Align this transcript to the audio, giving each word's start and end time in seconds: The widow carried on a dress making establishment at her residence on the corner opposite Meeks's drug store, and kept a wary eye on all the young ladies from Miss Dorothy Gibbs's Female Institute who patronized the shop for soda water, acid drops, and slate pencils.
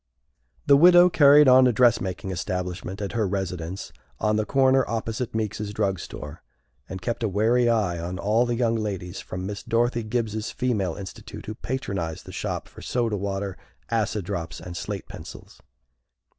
The 0.65 0.75
widow 0.75 1.11
carried 1.11 1.47
on 1.47 1.67
a 1.67 1.71
dress 1.71 2.01
making 2.01 2.31
establishment 2.31 3.03
at 3.03 3.11
her 3.11 3.27
residence 3.27 3.93
on 4.19 4.35
the 4.35 4.47
corner 4.47 4.83
opposite 4.87 5.35
Meeks's 5.35 5.71
drug 5.73 5.99
store, 5.99 6.41
and 6.89 7.03
kept 7.03 7.21
a 7.21 7.29
wary 7.29 7.69
eye 7.69 7.99
on 7.99 8.17
all 8.17 8.47
the 8.47 8.55
young 8.55 8.73
ladies 8.75 9.19
from 9.19 9.45
Miss 9.45 9.61
Dorothy 9.61 10.01
Gibbs's 10.01 10.49
Female 10.49 10.95
Institute 10.95 11.45
who 11.45 11.53
patronized 11.53 12.25
the 12.25 12.31
shop 12.31 12.67
for 12.67 12.81
soda 12.81 13.15
water, 13.15 13.59
acid 13.91 14.25
drops, 14.25 14.59
and 14.59 14.75
slate 14.75 15.07
pencils. 15.07 15.61